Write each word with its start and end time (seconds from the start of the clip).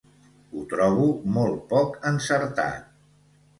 Ho 0.53 0.63
trobo 0.71 1.03
molt 1.37 1.61
poc 1.75 2.01
encertat. 2.15 2.83